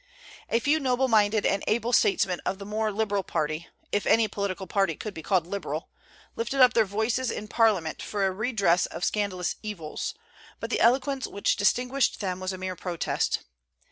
[0.49, 4.65] A few noble minded and able statesmen of the more liberal party, if any political
[4.65, 5.91] party could be called liberal,
[6.35, 10.15] lifted up their voices in Parliament for a redress of scandalous evils;
[10.59, 13.43] but the eloquence which distinguished them was a mere protest.